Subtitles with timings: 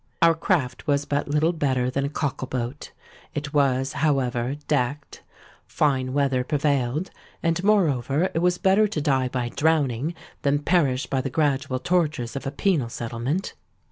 [0.23, 2.91] Our craft was but little better than a cockle boat:
[3.35, 5.21] it was, however, decked;
[5.67, 7.11] fine weather prevailed;
[7.43, 12.35] and moreover, it was better to die by drowning than perish by the gradual tortures
[12.35, 13.53] of a penal settlement.